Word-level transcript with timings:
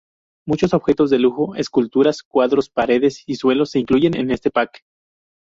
Muchos 0.47 0.73
objetos 0.73 1.11
de 1.11 1.19
lujo, 1.19 1.53
esculturas, 1.53 2.23
cuadros, 2.23 2.71
paredes 2.71 3.21
y 3.27 3.35
suelos 3.35 3.69
se 3.69 3.77
incluyen 3.77 4.17
en 4.17 4.31
este 4.31 4.49
pack. 4.49 4.81